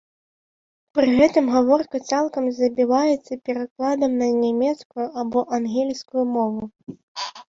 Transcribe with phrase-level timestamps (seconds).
[0.97, 6.63] Пры гэтым гаворка цалкам забіваецца перакладам на нямецкую або ангельскую мову.